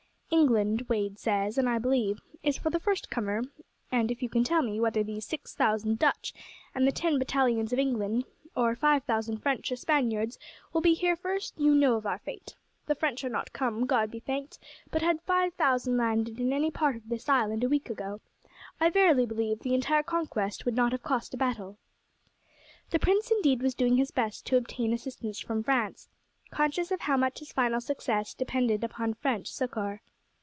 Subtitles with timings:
[0.33, 3.41] "England, Wade says, and I believe, is for the first comer,
[3.91, 6.33] and if you can tell me whether these six thousand Dutch
[6.73, 8.23] and the ten battalions of England,
[8.55, 10.39] or five thousand French or Spaniards,
[10.71, 12.55] will be here first, you know our fate.
[12.87, 14.57] The French are not come, God be thanked;
[14.89, 18.21] but had five thousand landed in any part of this island a week ago,
[18.79, 21.77] I verily believe the entire conquest would not have cost a battle."
[22.91, 26.07] The prince indeed was doing his best to obtain assistance from France,
[26.51, 30.01] conscious how much his final success depended upon French succour.